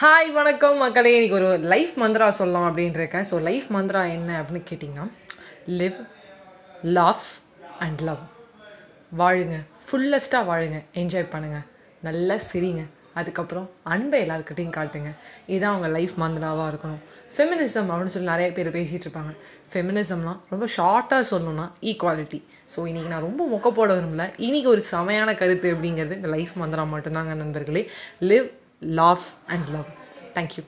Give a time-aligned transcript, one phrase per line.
[0.00, 1.10] Hi வணக்கம் மக்களே.
[1.14, 3.26] இன்னைக்கு ஒரு லைஃப் மந்த்ரா சொல்லலாம் அப்படின்னு இருக்கேன்.
[3.28, 5.04] ஸோ லைஃப் மந்த்ரா என்ன அப்படின்னு கேட்டிங்கன்னா
[5.80, 5.98] லிவ்
[6.96, 7.28] லாஃப்
[7.84, 8.20] அண்ட் லவ்
[9.20, 9.58] வாழுங்க.
[9.84, 10.78] ஃபுல்லஸ்ட்டாக வாழுங்க.
[11.02, 11.64] என்ஜாய் பண்ணுங்கள்
[12.08, 12.82] நல்லா சிரிங்க.
[13.20, 15.12] அதுக்கப்புறம் அன்பை எல்லாருக்கிட்டையும் காட்டுங்க.
[15.46, 17.00] இதுதான் அவங்க லைஃப் மந்த்ராவாக இருக்கணும்.
[17.36, 19.32] ஃபெமினிசம் அப்படின்னு சொல்லி நிறைய பேர் பேசிகிட்டு இருப்பாங்க.
[19.72, 22.40] ஃபெமினிசம்லாம் ரொம்ப ஷார்ட்டாக சொல்லணும்னா ஈக்குவாலிட்டி
[22.74, 24.28] ஸோ இன்றைக்கி நான் ரொம்ப மொக்க போட விரும்பல.
[24.48, 27.84] இன்றைக்கி ஒரு செமையான கருத்து அப்படிங்கிறது இந்த லைஃப் மந்த்ரா மட்டும்தாங்க நண்பர்களே.
[28.32, 28.48] Live
[28.82, 29.88] laugh and love
[30.34, 30.64] thank you